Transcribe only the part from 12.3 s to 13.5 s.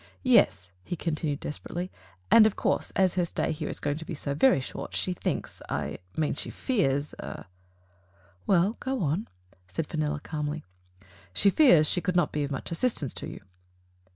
be of much assistance to you."